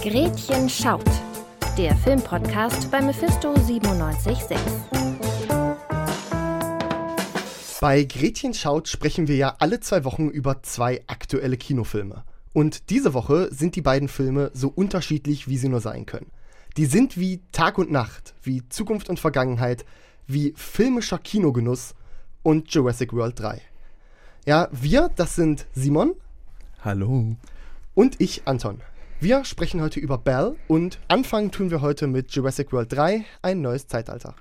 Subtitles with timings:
[0.00, 1.10] Gretchen schaut.
[1.76, 4.56] Der Filmpodcast bei Mephisto 976.
[7.80, 12.22] Bei Gretchen schaut sprechen wir ja alle zwei Wochen über zwei aktuelle Kinofilme.
[12.52, 16.30] Und diese Woche sind die beiden Filme so unterschiedlich, wie sie nur sein können.
[16.76, 19.84] Die sind wie Tag und Nacht, wie Zukunft und Vergangenheit,
[20.28, 21.96] wie filmischer Kinogenuss
[22.44, 23.60] und Jurassic World 3.
[24.46, 26.14] Ja, wir, das sind Simon.
[26.84, 27.34] Hallo.
[27.94, 28.80] Und ich, Anton.
[29.20, 33.60] Wir sprechen heute über Bell und anfangen tun wir heute mit Jurassic World 3, ein
[33.60, 34.36] neues Zeitalter.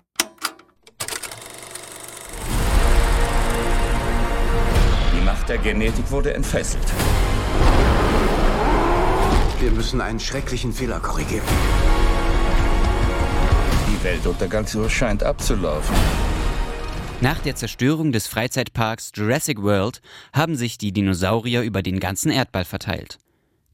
[5.15, 6.83] Die Macht der Genetik wurde entfesselt.
[9.59, 11.47] Wir müssen einen schrecklichen Fehler korrigieren.
[13.87, 15.95] Die Weltuntergangsuhr scheint abzulaufen.
[17.19, 20.01] Nach der Zerstörung des Freizeitparks Jurassic World
[20.33, 23.17] haben sich die Dinosaurier über den ganzen Erdball verteilt.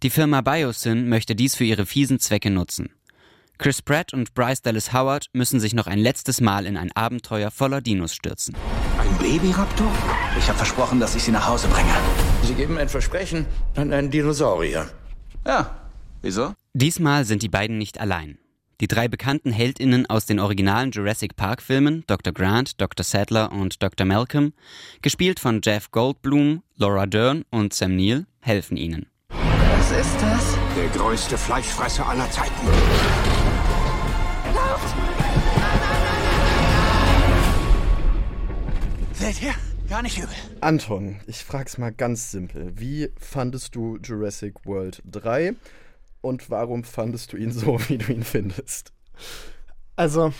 [0.04, 2.90] Die Firma Biosyn möchte dies für ihre fiesen Zwecke nutzen.
[3.58, 7.52] Chris Pratt und Bryce Dallas Howard müssen sich noch ein letztes Mal in ein Abenteuer
[7.52, 8.54] voller Dinos stürzen.
[8.98, 9.90] Ein Babyraptor?
[10.38, 11.94] Ich habe versprochen, dass ich sie nach Hause bringe.
[12.44, 13.46] Sie geben ein Versprechen
[13.76, 14.90] an einen Dinosaurier.
[15.48, 15.80] Ja.
[16.22, 16.54] Wieso?
[16.74, 18.38] Diesmal sind die beiden nicht allein.
[18.82, 22.34] Die drei bekannten Heldinnen aus den originalen Jurassic Park-Filmen, Dr.
[22.34, 23.06] Grant, Dr.
[23.06, 24.06] Sadler und Dr.
[24.06, 24.52] Malcolm,
[25.02, 29.06] gespielt von Jeff Goldblum, Laura Dern und Sam Neill, helfen ihnen.
[29.94, 30.58] Was ist das?
[30.76, 32.66] Der größte Fleischfresser aller Zeiten.
[34.56, 34.96] Lauft!
[39.14, 39.54] Seht ihr?
[39.88, 40.34] Gar nicht übel.
[40.62, 42.74] Anton, ich frag's mal ganz simpel.
[42.76, 45.54] Wie fandest du Jurassic World 3
[46.22, 48.94] und warum fandest du ihn so, wie du ihn findest?
[49.96, 50.34] Also,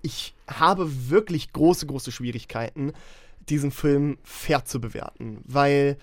[0.00, 2.92] ich habe wirklich große, große Schwierigkeiten,
[3.48, 5.98] diesen Film fair zu bewerten, weil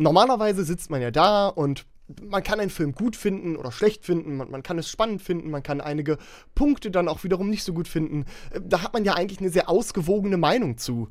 [0.00, 1.86] normalerweise sitzt man ja da und
[2.22, 5.50] man kann einen Film gut finden oder schlecht finden, man, man, kann es spannend finden,
[5.50, 6.18] man kann einige
[6.54, 8.24] Punkte dann auch wiederum nicht so gut finden.
[8.60, 11.08] Da hat man ja eigentlich eine sehr ausgewogene Meinung zu.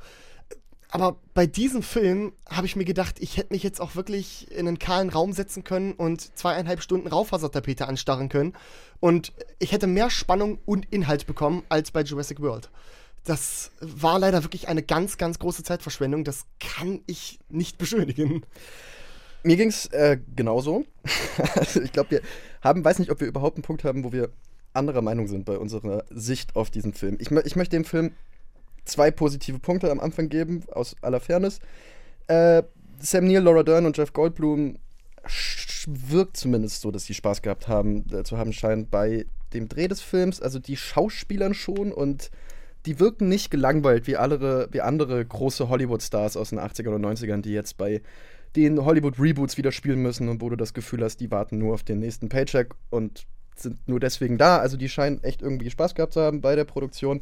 [0.92, 4.68] Aber bei diesem Film habe ich mir gedacht, ich hätte mich jetzt auch wirklich in
[4.68, 8.54] einen kahlen Raum setzen können und zweieinhalb Stunden Raufasertapete anstarren können.
[9.00, 12.72] Und ich hätte mehr Spannung und Inhalt bekommen als bei Jurassic World.
[13.30, 16.24] Das war leider wirklich eine ganz, ganz große Zeitverschwendung.
[16.24, 18.44] Das kann ich nicht beschönigen.
[19.44, 20.84] Mir ging's äh, genauso.
[21.54, 22.22] also ich glaube, wir
[22.64, 24.32] haben, weiß nicht, ob wir überhaupt einen Punkt haben, wo wir
[24.74, 27.18] anderer Meinung sind bei unserer Sicht auf diesen Film.
[27.20, 28.14] Ich, ich möchte dem Film
[28.86, 31.60] zwei positive Punkte am Anfang geben, aus aller Fairness.
[32.26, 32.64] Äh,
[33.00, 34.80] Sam Neill, Laura Dern und Jeff Goldblum
[35.86, 39.88] wirkt zumindest so, dass sie Spaß gehabt haben, äh, zu haben scheinen bei dem Dreh
[39.88, 40.42] des Films.
[40.42, 42.32] Also die Schauspielern schon und
[42.86, 47.42] die wirken nicht gelangweilt wie andere, wie andere große Hollywood-Stars aus den 80ern und 90ern,
[47.42, 48.02] die jetzt bei
[48.56, 51.84] den Hollywood-Reboots wieder spielen müssen und wo du das Gefühl hast, die warten nur auf
[51.84, 53.26] den nächsten Paycheck und
[53.56, 54.58] sind nur deswegen da.
[54.58, 57.22] Also die scheinen echt irgendwie Spaß gehabt zu haben bei der Produktion.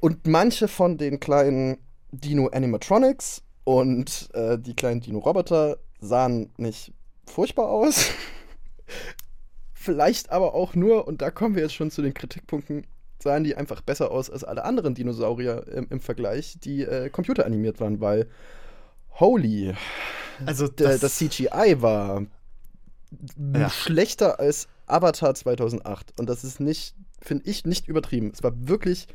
[0.00, 1.78] Und manche von den kleinen
[2.12, 6.92] Dino-Animatronics und äh, die kleinen Dino-Roboter sahen nicht
[7.26, 8.10] furchtbar aus.
[9.74, 12.86] Vielleicht aber auch nur, und da kommen wir jetzt schon zu den Kritikpunkten,
[13.22, 17.80] sahen die einfach besser aus als alle anderen Dinosaurier im, im Vergleich, die äh, computeranimiert
[17.80, 18.28] waren, weil
[19.20, 19.74] holy,
[20.46, 22.26] also das, das CGI war
[23.54, 23.70] ja.
[23.70, 28.30] schlechter als Avatar 2008 und das ist nicht, finde ich, nicht übertrieben.
[28.32, 29.06] Es war wirklich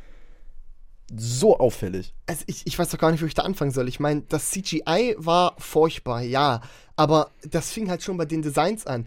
[1.16, 2.13] so auffällig.
[2.25, 3.88] Also ich, ich weiß doch gar nicht, wo ich da anfangen soll.
[3.88, 6.62] Ich meine, das CGI war furchtbar, ja.
[6.95, 9.06] Aber das fing halt schon bei den Designs an.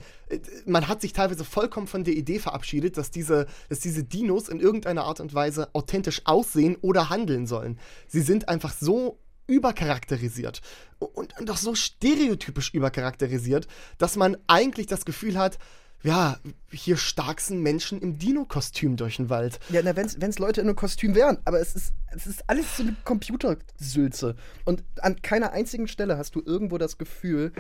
[0.65, 4.61] Man hat sich teilweise vollkommen von der Idee verabschiedet, dass diese, dass diese Dinos in
[4.61, 7.79] irgendeiner Art und Weise authentisch aussehen oder handeln sollen.
[8.07, 9.19] Sie sind einfach so
[9.49, 10.63] übercharakterisiert
[11.01, 13.67] und, und doch so stereotypisch übercharakterisiert,
[13.99, 15.59] dass man eigentlich das Gefühl hat,
[16.03, 16.39] ja,
[16.71, 19.61] hier starksten Menschen im Dino-Kostüm durch den Wald.
[19.69, 22.77] Ja, na, wenn es Leute in einem Kostüm wären, aber es ist, es ist alles
[22.77, 24.37] so eine Computersülze.
[24.65, 27.53] Und an keiner einzigen Stelle hast du irgendwo das Gefühl,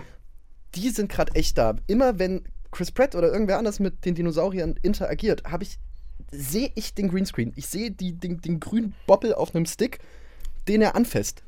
[0.75, 1.77] die sind gerade echt da.
[1.87, 5.79] Immer wenn Chris Pratt oder irgendwer anders mit den Dinosauriern interagiert, habe ich
[6.33, 7.53] sehe ich den Greenscreen.
[7.57, 9.99] Ich sehe den, den grünen Boppel auf einem Stick,
[10.69, 11.43] den er anfasst.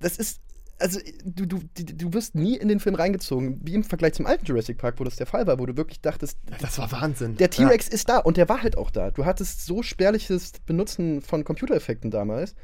[0.00, 0.40] Das ist
[0.78, 4.44] also du, du, du wirst nie in den Film reingezogen, wie im Vergleich zum alten
[4.44, 7.36] Jurassic Park, wo das der Fall war, wo du wirklich dachtest, das war Wahnsinn.
[7.36, 7.92] Der T-Rex ja.
[7.94, 9.10] ist da und der war halt auch da.
[9.10, 12.54] Du hattest so spärliches Benutzen von Computereffekten damals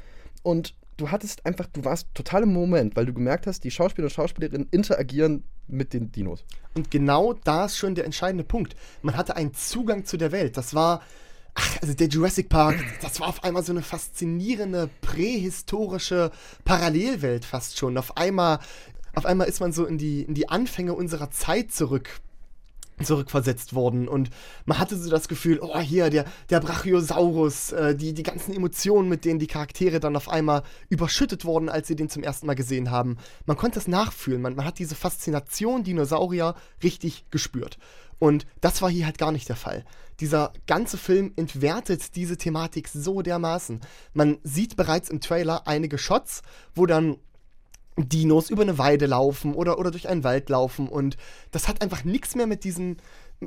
[0.43, 4.05] und du hattest einfach, du warst total im Moment, weil du gemerkt hast, die Schauspieler
[4.05, 6.43] und Schauspielerinnen interagieren mit den Dinos.
[6.75, 8.75] Und genau da ist schon der entscheidende Punkt.
[9.01, 10.57] Man hatte einen Zugang zu der Welt.
[10.57, 11.01] Das war
[11.53, 16.31] Ach, also der Jurassic Park, das war auf einmal so eine faszinierende prähistorische
[16.63, 17.97] Parallelwelt fast schon.
[17.97, 18.59] Auf einmal,
[19.15, 22.21] auf einmal ist man so in die, in die Anfänge unserer Zeit zurück
[23.03, 24.29] zurückversetzt worden und
[24.65, 29.09] man hatte so das Gefühl, oh hier, der, der Brachiosaurus, äh, die, die ganzen Emotionen,
[29.09, 32.55] mit denen die Charaktere dann auf einmal überschüttet wurden, als sie den zum ersten Mal
[32.55, 33.17] gesehen haben.
[33.45, 37.77] Man konnte es nachfühlen, man, man hat diese Faszination Dinosaurier richtig gespürt.
[38.19, 39.83] Und das war hier halt gar nicht der Fall.
[40.19, 43.81] Dieser ganze Film entwertet diese Thematik so dermaßen.
[44.13, 46.43] Man sieht bereits im Trailer einige Shots,
[46.75, 47.17] wo dann
[48.09, 51.17] Dinos über eine Weide laufen oder, oder durch einen Wald laufen und
[51.51, 52.97] das hat einfach nichts mehr mit diesem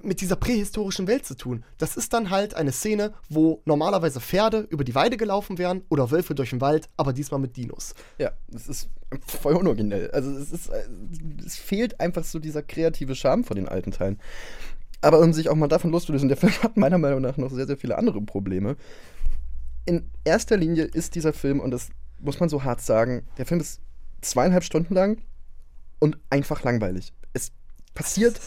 [0.03, 1.65] mit dieser prähistorischen Welt zu tun.
[1.79, 6.11] Das ist dann halt eine Szene, wo normalerweise Pferde über die Weide gelaufen wären oder
[6.11, 7.95] Wölfe durch den Wald, aber diesmal mit Dinos.
[8.19, 8.89] Ja, das ist
[9.25, 10.11] voll unoriginell.
[10.11, 10.83] Also es ist äh,
[11.47, 14.19] es fehlt einfach so dieser kreative Charme von den alten Teilen.
[15.01, 17.67] Aber um sich auch mal davon loszulösen, der Film hat meiner Meinung nach noch sehr,
[17.67, 18.77] sehr viele andere Probleme.
[19.87, 21.91] In erster Linie ist dieser Film, und das
[22.21, 23.81] muss man so hart sagen, der Film ist
[24.25, 25.23] zweieinhalb Stunden lang
[25.99, 27.13] und einfach langweilig.
[27.33, 27.53] Es
[27.95, 28.41] passiert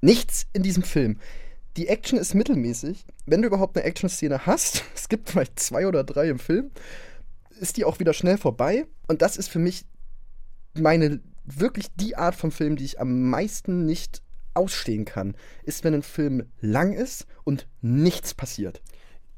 [0.00, 1.18] nichts in diesem Film.
[1.76, 3.04] Die Action ist mittelmäßig.
[3.26, 6.70] Wenn du überhaupt eine Action-Szene hast, es gibt vielleicht zwei oder drei im Film,
[7.60, 8.86] ist die auch wieder schnell vorbei.
[9.06, 9.84] Und das ist für mich
[10.74, 14.22] meine wirklich die Art von Film, die ich am meisten nicht
[14.54, 18.82] ausstehen kann, ist, wenn ein Film lang ist und nichts passiert.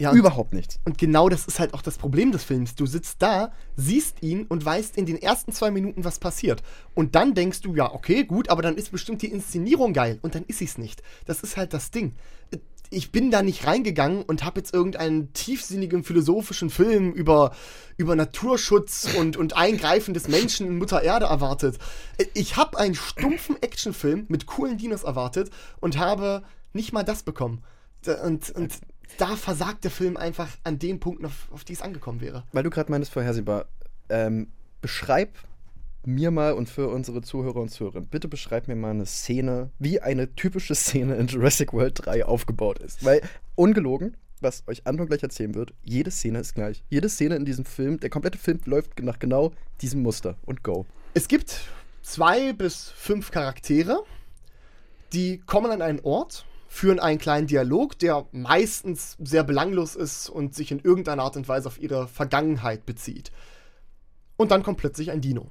[0.02, 0.80] Ja, Überhaupt nichts.
[0.84, 2.74] Und genau das ist halt auch das Problem des Films.
[2.74, 6.60] Du sitzt da, siehst ihn und weißt in den ersten zwei Minuten, was passiert.
[6.94, 10.18] Und dann denkst du, ja, okay, gut, aber dann ist bestimmt die Inszenierung geil.
[10.22, 11.04] Und dann ist sie es nicht.
[11.26, 12.14] Das ist halt das Ding.
[12.90, 17.54] Ich bin da nicht reingegangen und habe jetzt irgendeinen tiefsinnigen philosophischen Film über,
[17.96, 21.78] über Naturschutz und, und Eingreifen des Menschen in Mutter Erde erwartet.
[22.34, 25.50] Ich habe einen stumpfen Actionfilm mit coolen Dinos erwartet
[25.80, 27.62] und habe nicht mal das bekommen.
[28.24, 28.72] Und, und
[29.18, 32.44] da versagt der Film einfach an dem Punkt, auf, auf die es angekommen wäre.
[32.52, 33.66] Weil du gerade meinst, vorhersehbar,
[34.08, 34.48] ähm,
[34.80, 35.38] beschreib
[36.04, 40.00] mir mal und für unsere Zuhörer und Zuhörerinnen, bitte beschreib mir mal eine Szene, wie
[40.00, 43.04] eine typische Szene in Jurassic World 3 aufgebaut ist.
[43.04, 43.22] Weil,
[43.54, 46.82] ungelogen, was euch Anton gleich erzählen wird, jede Szene ist gleich.
[46.90, 50.86] Jede Szene in diesem Film, der komplette Film läuft nach genau diesem Muster und go.
[51.14, 51.60] Es gibt
[52.02, 54.02] zwei bis fünf Charaktere,
[55.12, 60.54] die kommen an einen Ort führen einen kleinen Dialog, der meistens sehr belanglos ist und
[60.54, 63.30] sich in irgendeiner Art und Weise auf ihre Vergangenheit bezieht.
[64.38, 65.50] Und dann kommt plötzlich ein Dino.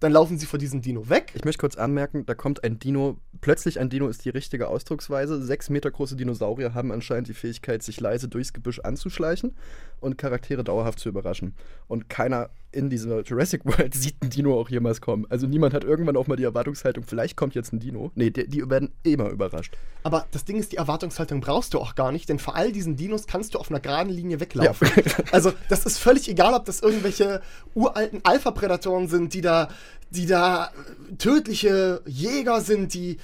[0.00, 1.32] Dann laufen sie vor diesem Dino weg.
[1.34, 5.42] Ich möchte kurz anmerken, da kommt ein Dino, plötzlich ein Dino ist die richtige Ausdrucksweise.
[5.42, 9.56] Sechs Meter große Dinosaurier haben anscheinend die Fähigkeit, sich leise durchs Gebüsch anzuschleichen
[9.98, 11.54] und Charaktere dauerhaft zu überraschen.
[11.88, 15.26] Und keiner in dieser Jurassic World sieht ein Dino auch jemals kommen.
[15.28, 18.10] Also niemand hat irgendwann auch mal die Erwartungshaltung, vielleicht kommt jetzt ein Dino.
[18.14, 19.76] Nee, die, die werden immer überrascht.
[20.02, 22.96] Aber das Ding ist, die Erwartungshaltung brauchst du auch gar nicht, denn vor all diesen
[22.96, 24.88] Dinos kannst du auf einer geraden Linie weglaufen.
[24.96, 25.02] Ja.
[25.32, 27.42] also das ist völlig egal, ob das irgendwelche
[27.74, 29.68] uralten Alpha-Prädatoren sind, die da,
[30.10, 30.70] die da
[31.18, 33.18] tödliche Jäger sind, die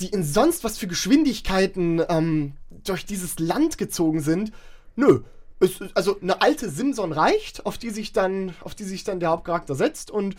[0.00, 2.52] die in sonst was für Geschwindigkeiten ähm,
[2.84, 4.52] durch dieses Land gezogen sind.
[4.94, 5.20] Nö,
[5.60, 9.30] es, also eine alte Simson reicht, auf die sich dann, auf die sich dann der
[9.30, 10.36] Hauptcharakter setzt und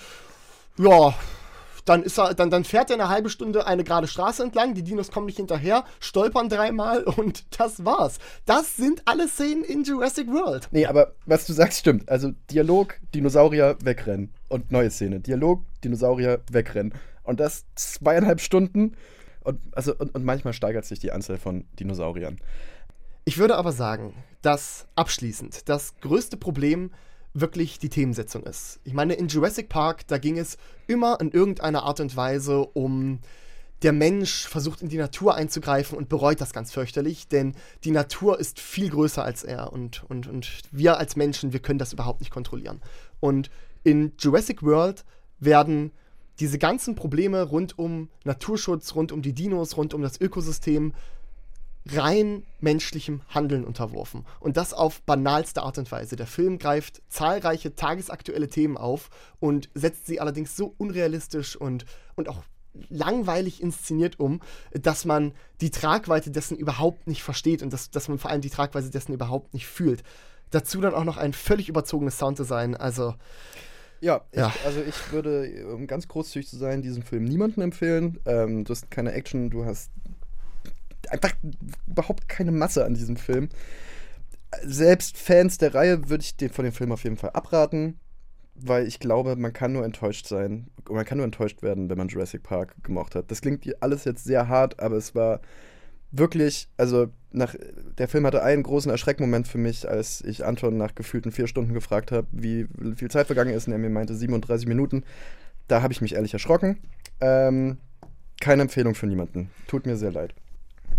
[0.77, 1.13] ja,
[1.87, 4.83] dann ist er, dann, dann fährt er eine halbe Stunde eine gerade Straße entlang, die
[4.83, 8.19] Dinos kommen nicht hinterher, stolpern dreimal und das war's.
[8.45, 10.67] Das sind alle Szenen in Jurassic World.
[10.71, 12.09] Nee, aber was du sagst, stimmt.
[12.09, 15.21] Also Dialog, Dinosaurier wegrennen und neue Szene.
[15.21, 16.93] Dialog, Dinosaurier wegrennen.
[17.23, 18.95] Und das zweieinhalb Stunden
[19.43, 22.38] und, also, und, und manchmal steigert sich die Anzahl von Dinosauriern.
[23.24, 24.13] Ich würde aber sagen,
[24.48, 26.92] dass abschließend das größte Problem
[27.34, 28.80] wirklich die Themensetzung ist.
[28.86, 33.20] Ich meine, in Jurassic Park, da ging es immer in irgendeiner Art und Weise um
[33.82, 38.39] der Mensch versucht in die Natur einzugreifen und bereut das ganz fürchterlich, denn die Natur
[38.39, 42.22] ist viel größer als er und, und, und wir als Menschen, wir können das überhaupt
[42.22, 42.80] nicht kontrollieren.
[43.20, 43.50] Und
[43.84, 45.04] in Jurassic World
[45.42, 45.92] werden
[46.39, 50.94] diese ganzen Probleme rund um Naturschutz, rund um die Dinos, rund um das Ökosystem
[51.91, 54.25] rein menschlichem Handeln unterworfen.
[54.39, 56.15] Und das auf banalste Art und Weise.
[56.15, 62.29] Der Film greift zahlreiche tagesaktuelle Themen auf und setzt sie allerdings so unrealistisch und, und
[62.29, 62.44] auch
[62.89, 64.41] langweilig inszeniert um,
[64.72, 68.50] dass man die Tragweite dessen überhaupt nicht versteht und dass, dass man vor allem die
[68.50, 70.03] Tragweite dessen überhaupt nicht fühlt.
[70.51, 73.15] Dazu dann auch noch ein völlig überzogenes Sounddesign, also.
[74.00, 74.53] Ja, ja.
[74.56, 78.20] Ich, also ich würde, um ganz großzügig zu sein, diesen Film niemandem empfehlen.
[78.25, 79.91] Ähm, du hast keine Action, du hast
[81.10, 81.34] einfach
[81.88, 83.50] überhaupt keine Masse an diesem Film.
[84.63, 88.00] Selbst Fans der Reihe würde ich den, von dem Film auf jeden Fall abraten,
[88.56, 92.08] weil ich glaube, man kann nur enttäuscht sein, man kann nur enttäuscht werden, wenn man
[92.08, 93.30] Jurassic Park gemocht hat.
[93.30, 95.42] Das klingt alles jetzt sehr hart, aber es war
[96.12, 97.56] wirklich, also nach,
[97.98, 101.74] der Film hatte einen großen Erschreckmoment für mich, als ich Anton nach gefühlten vier Stunden
[101.74, 105.04] gefragt habe, wie viel Zeit vergangen ist und er mir meinte 37 Minuten.
[105.68, 106.77] Da habe ich mich ehrlich erschrocken.
[107.20, 107.77] Ähm,
[108.39, 109.50] keine Empfehlung für niemanden.
[109.68, 110.34] Tut mir sehr leid.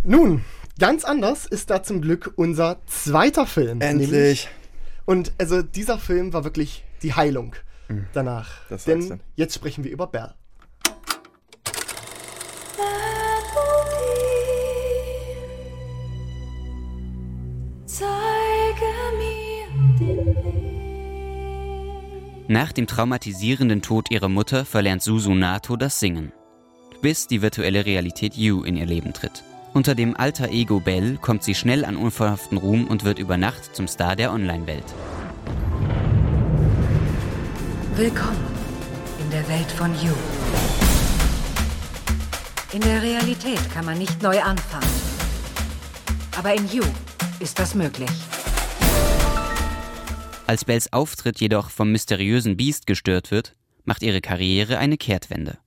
[0.04, 0.44] Nun,
[0.78, 3.78] ganz anders ist da zum Glück unser zweiter Film.
[3.78, 4.48] nämlich- Endlich.
[5.04, 7.56] Und also dieser Film war wirklich die Heilung
[8.12, 8.48] danach.
[8.48, 8.64] Mhm.
[8.68, 9.18] das Denn du.
[9.36, 10.34] jetzt sprechen wir über Belle.
[17.86, 19.66] Zeige mir
[19.98, 20.36] den Weg.
[22.48, 26.32] Nach dem traumatisierenden Tod ihrer Mutter verlernt Suzu Nato das Singen,
[27.02, 29.42] bis die virtuelle Realität You in ihr Leben tritt.
[29.74, 33.76] Unter dem alter Ego Belle kommt sie schnell an unverhofften Ruhm und wird über Nacht
[33.76, 34.84] zum Star der Online-Welt.
[37.94, 38.46] Willkommen
[39.20, 40.12] in der Welt von You.
[42.72, 44.88] In der Realität kann man nicht neu anfangen.
[46.36, 46.84] Aber in You
[47.38, 48.10] ist das möglich.
[50.46, 55.58] Als Bells Auftritt jedoch vom mysteriösen Biest gestört wird, macht ihre Karriere eine Kehrtwende.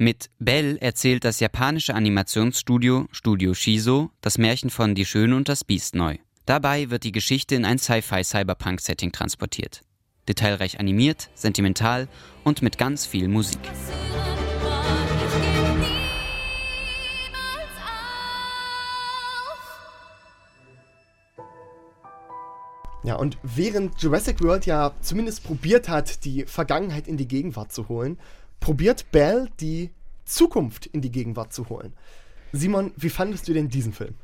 [0.00, 5.64] Mit Belle erzählt das japanische Animationsstudio Studio Shiso das Märchen von Die Schöne und das
[5.64, 6.18] Biest neu.
[6.46, 9.82] Dabei wird die Geschichte in ein Sci-Fi-Cyberpunk-Setting transportiert.
[10.28, 12.06] Detailreich animiert, sentimental
[12.44, 13.58] und mit ganz viel Musik.
[23.02, 27.88] Ja, und während Jurassic World ja zumindest probiert hat, die Vergangenheit in die Gegenwart zu
[27.88, 28.16] holen,
[28.60, 29.90] probiert Belle die
[30.24, 31.94] Zukunft in die Gegenwart zu holen.
[32.52, 34.14] Simon, wie fandest du denn diesen Film?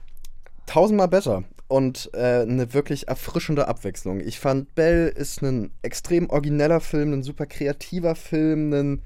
[0.66, 4.20] tausendmal besser und äh, eine wirklich erfrischende Abwechslung.
[4.20, 9.02] Ich fand Bell ist ein extrem origineller Film, ein super kreativer Film, ein,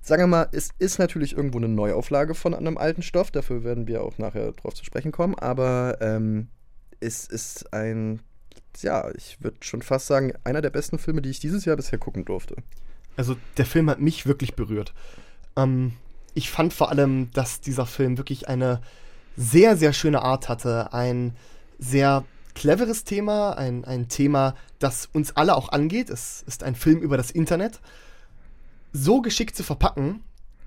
[0.00, 3.86] sagen wir mal, es ist natürlich irgendwo eine Neuauflage von einem alten Stoff, dafür werden
[3.86, 6.48] wir auch nachher drauf zu sprechen kommen, aber ähm,
[7.00, 8.20] es ist ein,
[8.80, 11.98] ja, ich würde schon fast sagen, einer der besten Filme, die ich dieses Jahr bisher
[11.98, 12.56] gucken durfte.
[13.16, 14.92] Also der Film hat mich wirklich berührt.
[15.56, 15.92] Ähm,
[16.34, 18.80] ich fand vor allem, dass dieser Film wirklich eine
[19.36, 20.92] sehr, sehr schöne Art hatte.
[20.92, 21.36] Ein
[21.78, 26.10] sehr cleveres Thema, ein, ein Thema, das uns alle auch angeht.
[26.10, 27.80] Es ist ein Film über das Internet.
[28.92, 30.22] So geschickt zu verpacken,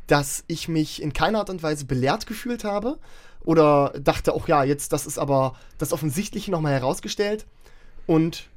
[0.07, 2.99] dass ich mich in keiner Art und Weise belehrt gefühlt habe
[3.41, 7.45] oder dachte, auch ja, jetzt, das ist aber das Offensichtliche nochmal herausgestellt.
[8.05, 8.49] Und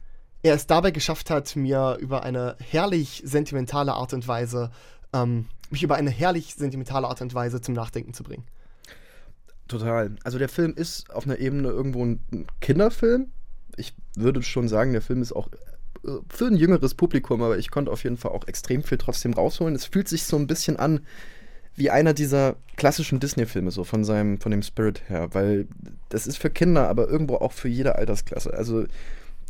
[0.42, 4.70] er es dabei geschafft hat, mir über eine herrlich sentimentale Art und Weise,
[5.12, 8.44] ähm, mich über eine herrlich sentimentale Art und Weise zum Nachdenken zu bringen.
[9.68, 10.16] Total.
[10.25, 13.30] Also der Film ist auf einer Ebene irgendwo ein Kinderfilm.
[13.76, 15.49] Ich würde schon sagen, der Film ist auch
[16.04, 19.32] äh, für ein jüngeres Publikum, aber ich konnte auf jeden Fall auch extrem viel trotzdem
[19.32, 19.75] rausholen.
[19.75, 21.00] Es fühlt sich so ein bisschen an
[21.76, 25.68] wie einer dieser klassischen Disney-Filme, so von seinem, von dem Spirit her, weil
[26.09, 28.52] das ist für Kinder, aber irgendwo auch für jede Altersklasse.
[28.52, 28.87] Also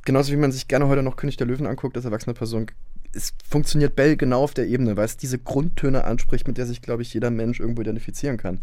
[0.04, 2.66] genauso wie man sich gerne heute noch König der Löwen anguckt als erwachsene Person,
[3.12, 6.80] es funktioniert Bell genau auf der Ebene, weil es diese Grundtöne anspricht, mit der sich,
[6.80, 8.61] glaube ich, jeder Mensch irgendwo identifizieren kann.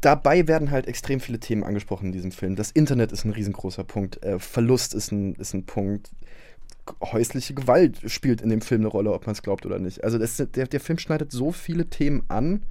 [0.00, 2.56] Dabei werden halt extrem viele Themen angesprochen in diesem Film.
[2.56, 6.10] Das Internet ist ein riesengroßer Punkt, äh, Verlust ist ein, ist ein Punkt,
[7.02, 10.04] häusliche Gewalt spielt in dem Film eine Rolle, ob man es glaubt oder nicht.
[10.04, 12.62] Also das, der, der Film schneidet so viele Themen an,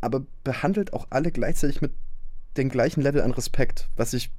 [0.00, 1.92] aber behandelt auch alle gleichzeitig mit
[2.56, 4.30] dem gleichen Level an Respekt, was ich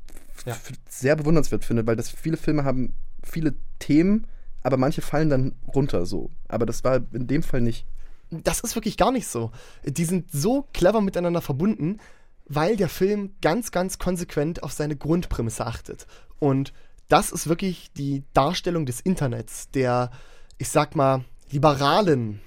[0.45, 0.57] Ja.
[0.89, 4.27] sehr bewundernswert finde, weil das viele Filme haben viele Themen,
[4.61, 6.31] aber manche fallen dann runter so.
[6.47, 7.85] Aber das war in dem Fall nicht.
[8.29, 9.51] Das ist wirklich gar nicht so.
[9.85, 11.99] Die sind so clever miteinander verbunden,
[12.45, 16.07] weil der Film ganz, ganz konsequent auf seine Grundprämisse achtet.
[16.39, 16.73] Und
[17.07, 20.11] das ist wirklich die Darstellung des Internets, der,
[20.57, 22.39] ich sag mal, liberalen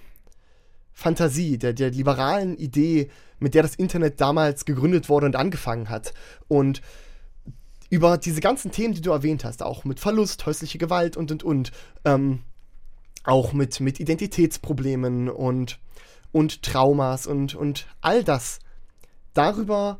[0.92, 6.14] Fantasie, der, der liberalen Idee, mit der das Internet damals gegründet wurde und angefangen hat.
[6.48, 6.80] Und
[7.90, 11.42] über diese ganzen Themen, die du erwähnt hast, auch mit Verlust, häusliche Gewalt und und
[11.42, 11.72] und,
[12.04, 12.40] ähm,
[13.24, 15.78] auch mit, mit Identitätsproblemen und,
[16.32, 18.60] und Traumas und, und all das.
[19.34, 19.98] Darüber,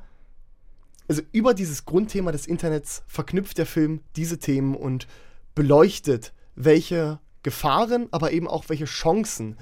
[1.08, 5.06] also über dieses Grundthema des Internets verknüpft der Film diese Themen und
[5.54, 9.56] beleuchtet, welche Gefahren, aber eben auch welche Chancen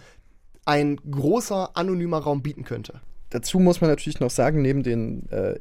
[0.64, 3.00] ein großer anonymer Raum bieten könnte.
[3.30, 5.58] Dazu muss man natürlich noch sagen, neben den äh,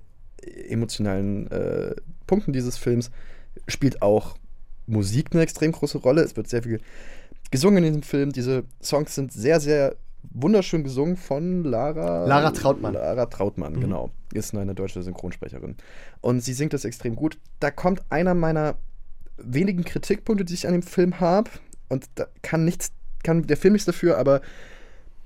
[0.68, 1.96] emotionalen äh,
[2.28, 3.12] Punkten dieses Films
[3.68, 4.36] spielt auch
[4.86, 6.22] Musik eine extrem große Rolle.
[6.22, 6.82] Es wird sehr viel
[7.52, 8.32] gesungen in diesem Film.
[8.32, 9.96] Diese Songs sind sehr, sehr
[10.32, 12.26] wunderschön gesungen von Lara.
[12.26, 12.94] Lara Trautmann.
[12.94, 14.12] Lara Trautmann, genau.
[14.34, 15.76] Ist eine deutsche Synchronsprecherin.
[16.22, 17.38] Und sie singt das extrem gut.
[17.60, 18.76] Da kommt einer meiner
[19.38, 21.50] wenigen Kritikpunkte, die ich an dem Film habe.
[21.90, 22.92] Und da kann nichts,
[23.24, 24.42] kann der Film nichts dafür, aber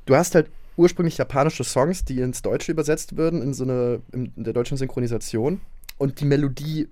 [0.06, 4.32] du hast halt ursprünglich japanische Songs, die ins Deutsche übersetzt würden, in so eine, in
[4.36, 5.60] der deutschen Synchronisation.
[5.98, 6.88] Und die Melodie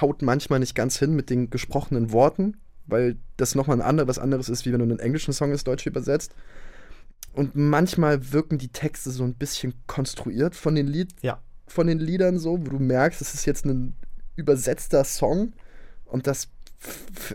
[0.00, 2.56] haut manchmal nicht ganz hin mit den gesprochenen Worten,
[2.86, 5.64] weil das nochmal ein andere, was anderes ist, wie wenn du einen englischen Song ins
[5.64, 6.34] Deutsche übersetzt.
[7.32, 11.40] Und manchmal wirken die Texte so ein bisschen konstruiert von den Lied Ja.
[11.66, 13.94] von den Liedern so, wo du merkst, es ist jetzt ein
[14.36, 15.52] übersetzter Song
[16.06, 16.48] und das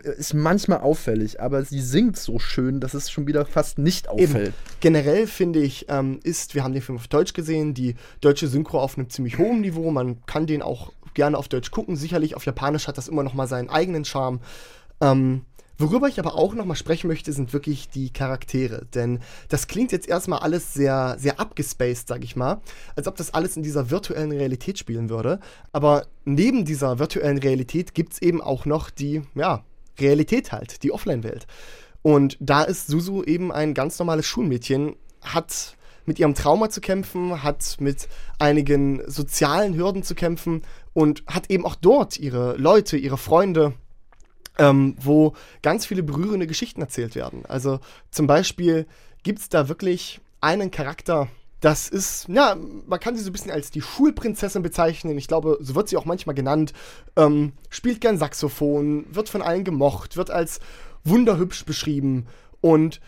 [0.04, 4.48] ist manchmal auffällig, aber sie singt so schön, dass es schon wieder fast nicht auffällt.
[4.48, 4.54] Eben.
[4.80, 8.80] Generell finde ich, ähm, ist, wir haben den Film auf Deutsch gesehen, die deutsche Synchro
[8.80, 9.90] auf einem ziemlich hohen Niveau.
[9.90, 11.96] Man kann den auch gerne auf Deutsch gucken.
[11.96, 14.40] Sicherlich auf Japanisch hat das immer noch mal seinen eigenen Charme.
[15.00, 15.42] Ähm,
[15.80, 18.86] worüber ich aber auch noch mal sprechen möchte, sind wirklich die Charaktere.
[18.94, 22.60] Denn das klingt jetzt erstmal alles sehr, sehr abgespaced, sag ich mal.
[22.96, 25.40] Als ob das alles in dieser virtuellen Realität spielen würde.
[25.72, 29.64] Aber neben dieser virtuellen Realität gibt es eben auch noch die, ja,
[29.98, 31.46] Realität halt, die Offline-Welt.
[32.02, 37.42] Und da ist Suzu eben ein ganz normales Schulmädchen, hat mit ihrem Trauma zu kämpfen,
[37.42, 38.08] hat mit
[38.38, 40.62] einigen sozialen Hürden zu kämpfen
[40.94, 43.74] und hat eben auch dort ihre Leute, ihre Freunde,
[44.58, 47.44] ähm, wo ganz viele berührende Geschichten erzählt werden.
[47.46, 47.80] Also
[48.10, 48.86] zum Beispiel
[49.22, 51.28] gibt es da wirklich einen Charakter,
[51.60, 55.18] das ist, ja, man kann sie so ein bisschen als die Schulprinzessin bezeichnen.
[55.18, 56.72] Ich glaube, so wird sie auch manchmal genannt.
[57.16, 60.60] Ähm, spielt gern Saxophon, wird von allen gemocht, wird als
[61.04, 62.26] wunderhübsch beschrieben.
[62.62, 63.00] Und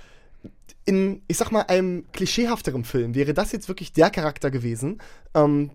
[0.84, 5.00] in, ich sag mal, einem klischeehafteren Film wäre das jetzt wirklich der Charakter gewesen,
[5.34, 5.70] ähm,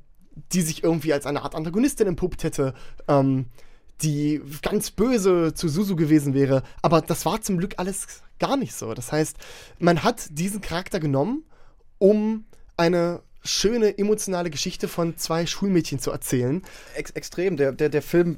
[0.52, 2.76] die sich irgendwie als eine Art Antagonistin entpuppt hätte,
[3.08, 3.46] ähm,
[4.02, 6.64] die ganz böse zu Suzu gewesen wäre.
[6.82, 8.08] Aber das war zum Glück alles
[8.40, 8.94] gar nicht so.
[8.94, 9.38] Das heißt,
[9.80, 11.44] man hat diesen Charakter genommen,
[11.98, 16.62] um eine schöne emotionale Geschichte von zwei Schulmädchen zu erzählen.
[16.96, 17.58] Ex extrem.
[17.58, 18.38] Der, der, der Film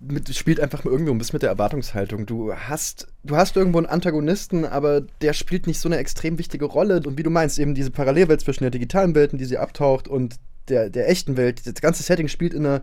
[0.00, 2.26] mit, spielt einfach irgendwo ein bisschen mit der Erwartungshaltung.
[2.26, 6.66] Du hast, du hast irgendwo einen Antagonisten, aber der spielt nicht so eine extrem wichtige
[6.66, 7.02] Rolle.
[7.04, 10.06] Und wie du meinst, eben diese Parallelwelt zwischen der digitalen Welt, in die sie abtaucht,
[10.06, 10.36] und
[10.68, 11.66] der, der echten Welt.
[11.66, 12.82] Das ganze Setting spielt in einer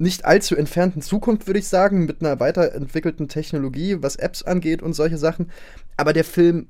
[0.00, 4.94] nicht allzu entfernten Zukunft, würde ich sagen, mit einer weiterentwickelten Technologie, was Apps angeht und
[4.94, 5.50] solche Sachen.
[5.96, 6.68] Aber der Film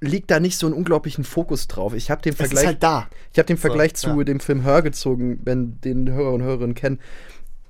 [0.00, 1.94] liegt da nicht so einen unglaublichen Fokus drauf.
[1.94, 3.08] Ich habe den Es Vergleich ist halt da.
[3.32, 4.24] ich habe den Vergleich zu ja.
[4.24, 6.98] dem Film Hör gezogen, wenn den Hörer und Hörerinnen kennen.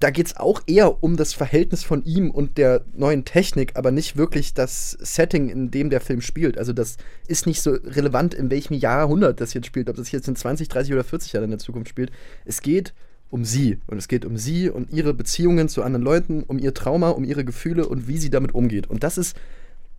[0.01, 3.91] Da geht es auch eher um das Verhältnis von ihm und der neuen Technik, aber
[3.91, 6.59] nicht wirklich das Setting, in dem der Film spielt.
[6.59, 6.97] Also das
[7.29, 10.69] ist nicht so relevant, in welchem Jahrhundert das jetzt spielt, ob das jetzt in 20,
[10.69, 12.11] 30 oder 40 Jahren in der Zukunft spielt.
[12.45, 12.93] Es geht
[13.31, 16.75] um sie und es geht um sie und ihre Beziehungen zu anderen Leuten, um ihr
[16.75, 18.89] Trauma, um ihre Gefühle und wie sie damit umgeht.
[18.89, 19.37] Und das ist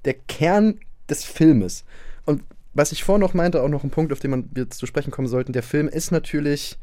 [0.05, 1.83] der Kern des Filmes.
[2.25, 5.11] Und was ich vorhin noch meinte, auch noch ein Punkt, auf den jetzt zu sprechen
[5.11, 6.77] kommen sollten, der Film ist natürlich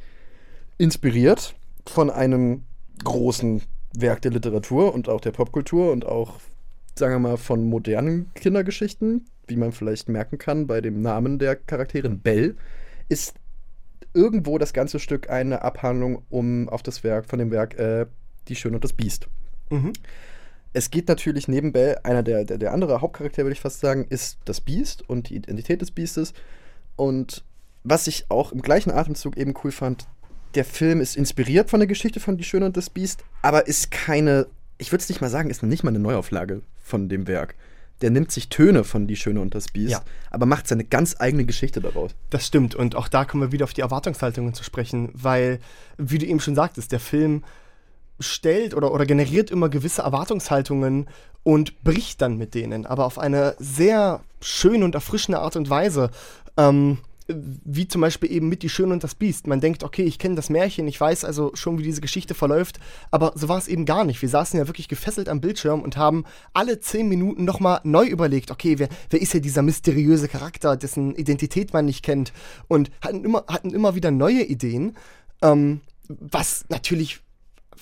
[0.77, 1.55] inspiriert
[1.87, 2.65] von einem
[3.05, 3.63] großen
[3.97, 6.41] Werk der Literatur und auch der Popkultur und auch,
[6.97, 11.57] sagen wir mal, von modernen Kindergeschichten, wie man vielleicht merken kann bei dem Namen der
[11.57, 12.57] Charakterin Belle,
[13.09, 13.35] ist
[14.15, 18.07] irgendwo das ganze Stück eine Abhandlung um auf das Werk von dem Werk äh,
[18.49, 19.29] Die Schöne und das Biest.
[19.71, 19.93] Mhm.
[20.73, 24.07] Es geht natürlich neben Belle, einer der, der, der andere Hauptcharakter, würde ich fast sagen,
[24.09, 26.33] ist das Biest und die Identität des Biestes.
[26.97, 27.45] Und
[27.85, 30.09] was ich auch im gleichen Atemzug eben cool fand,
[30.55, 33.91] der Film ist inspiriert von der Geschichte von Die Schöne und das Biest, aber ist
[33.91, 34.47] keine,
[34.79, 37.55] ich würde es nicht mal sagen, ist nicht mal eine Neuauflage von dem Werk.
[38.01, 40.03] Der nimmt sich Töne von Die Schöne und das Biest, Ja.
[40.31, 42.11] aber macht seine ganz eigene Geschichte daraus.
[42.31, 42.75] Das stimmt.
[42.75, 45.61] Und auch da kommen wir wieder auf die Erwartungshaltungen zu sprechen, weil,
[45.97, 47.45] wie du eben schon sagtest, der Film
[48.21, 51.09] stellt oder, oder generiert immer gewisse Erwartungshaltungen
[51.43, 56.11] und bricht dann mit denen, aber auf eine sehr schöne und erfrischende Art und Weise.
[56.57, 59.47] Ähm, wie zum Beispiel eben mit Die Schöne und das Biest.
[59.47, 62.81] Man denkt, okay, ich kenne das Märchen, ich weiß also schon, wie diese Geschichte verläuft,
[63.11, 64.21] aber so war es eben gar nicht.
[64.21, 68.51] Wir saßen ja wirklich gefesselt am Bildschirm und haben alle zehn Minuten nochmal neu überlegt,
[68.51, 72.33] okay, wer, wer ist ja dieser mysteriöse Charakter, dessen Identität man nicht kennt
[72.69, 74.97] und hatten immer, hatten immer wieder neue Ideen,
[75.41, 77.21] ähm, was natürlich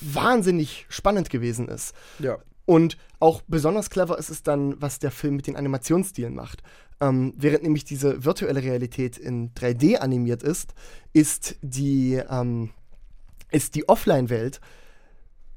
[0.00, 1.94] wahnsinnig spannend gewesen ist.
[2.18, 2.38] Ja.
[2.64, 6.62] Und auch besonders clever ist es dann, was der Film mit den Animationsstilen macht.
[7.00, 10.74] Ähm, während nämlich diese virtuelle Realität in 3D animiert ist,
[11.12, 12.70] ist die, ähm,
[13.50, 14.60] ist die Offline-Welt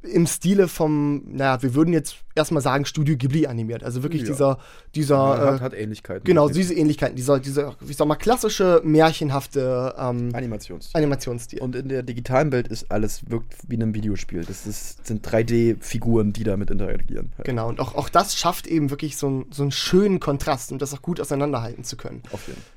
[0.08, 3.84] im Stile vom, naja, wir würden jetzt erstmal sagen, Studio Ghibli animiert.
[3.84, 4.28] Also wirklich Ja.
[4.30, 4.58] dieser,
[4.94, 6.24] dieser hat, äh, hat Ähnlichkeiten.
[6.24, 10.90] genau, diese Ähnlichkeiten, dieser, dieser, ich sag mal, klassische, märchenhafte ähm, Animations.
[10.94, 11.60] Animationsstil.
[11.62, 14.44] Und in der digitalen Welt ist alles wirkt wie in einem Videospiel.
[14.44, 17.32] Das ist, sind 3D-Figuren, die damit interagieren.
[17.38, 17.46] Halt.
[17.46, 20.78] Genau, und auch, auch das schafft eben wirklich so, ein, so einen schönen Kontrast, um
[20.78, 22.22] das auch gut auseinanderhalten zu können.
[22.32, 22.75] Auf jeden Fall.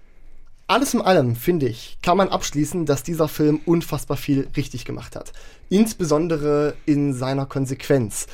[0.70, 5.16] Alles in allem, finde ich, kann man abschließen, dass dieser Film unfassbar viel richtig gemacht
[5.16, 5.32] hat.
[5.70, 8.26] Insbesondere in seiner Konsequenz.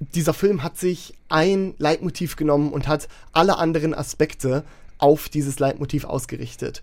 [0.00, 4.64] Dieser Film hat sich ein Leitmotiv genommen und hat alle anderen Aspekte
[4.96, 6.82] auf dieses Leitmotiv ausgerichtet.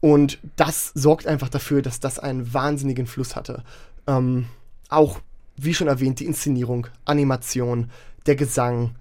[0.00, 3.64] Und das sorgt einfach dafür, dass das einen wahnsinnigen Fluss hatte.
[4.06, 4.46] Ähm,
[4.90, 5.20] auch,
[5.56, 7.90] wie schon erwähnt, die Inszenierung, Animation,
[8.26, 8.94] der Gesang.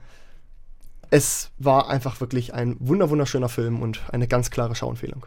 [1.09, 5.25] Es war einfach wirklich ein wunder wunderschöner Film und eine ganz klare Schauempfehlung.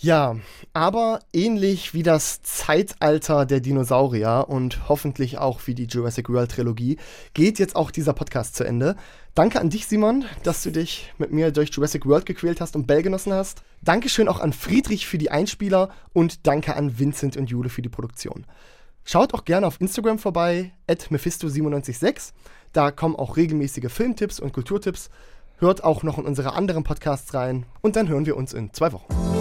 [0.00, 0.36] Ja,
[0.74, 6.98] aber ähnlich wie das Zeitalter der Dinosaurier und hoffentlich auch wie die Jurassic World Trilogie
[7.34, 8.94] geht jetzt auch dieser Podcast zu Ende.
[9.34, 12.86] Danke an dich, Simon, dass du dich mit mir durch Jurassic World gequält hast und
[12.86, 13.62] Bell genossen hast.
[13.82, 17.88] Dankeschön auch an Friedrich für die Einspieler und danke an Vincent und Jule für die
[17.88, 18.46] Produktion.
[19.04, 22.32] Schaut auch gerne auf Instagram vorbei, at Mephisto976.
[22.72, 25.10] Da kommen auch regelmäßige Filmtipps und Kulturtipps.
[25.58, 28.92] Hört auch noch in unsere anderen Podcasts rein und dann hören wir uns in zwei
[28.92, 29.37] Wochen.